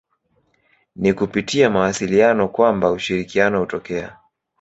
Ni 0.95 1.13
kupitia 1.13 1.69
mawasiliano 1.69 2.47
kwamba 2.47 2.91
ushirikiano 2.91 3.59
hutokea. 3.59 4.17